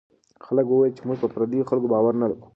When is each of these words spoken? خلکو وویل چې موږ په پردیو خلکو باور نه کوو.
خلکو 0.45 0.71
وویل 0.73 0.93
چې 0.97 1.03
موږ 1.07 1.17
په 1.23 1.27
پردیو 1.33 1.67
خلکو 1.69 1.91
باور 1.93 2.13
نه 2.21 2.25
کوو. 2.29 2.45